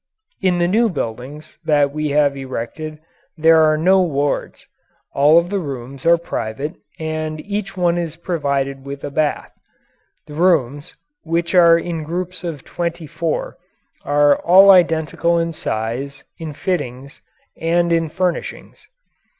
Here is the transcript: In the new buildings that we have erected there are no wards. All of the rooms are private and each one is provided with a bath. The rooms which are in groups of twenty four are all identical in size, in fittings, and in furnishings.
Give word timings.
In 0.41 0.57
the 0.57 0.67
new 0.67 0.89
buildings 0.89 1.59
that 1.63 1.91
we 1.91 2.09
have 2.09 2.35
erected 2.35 2.97
there 3.37 3.61
are 3.61 3.77
no 3.77 4.01
wards. 4.01 4.65
All 5.13 5.37
of 5.37 5.51
the 5.51 5.59
rooms 5.59 6.07
are 6.07 6.17
private 6.17 6.73
and 6.97 7.39
each 7.41 7.77
one 7.77 7.99
is 7.99 8.15
provided 8.15 8.83
with 8.83 9.03
a 9.03 9.11
bath. 9.11 9.51
The 10.25 10.33
rooms 10.33 10.95
which 11.21 11.53
are 11.53 11.77
in 11.77 12.01
groups 12.01 12.43
of 12.43 12.63
twenty 12.65 13.05
four 13.05 13.57
are 14.03 14.35
all 14.37 14.71
identical 14.71 15.37
in 15.37 15.51
size, 15.53 16.23
in 16.39 16.53
fittings, 16.53 17.21
and 17.55 17.91
in 17.91 18.09
furnishings. 18.09 18.87